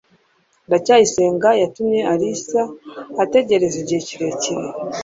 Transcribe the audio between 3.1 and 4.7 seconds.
ategereza igihe kirekire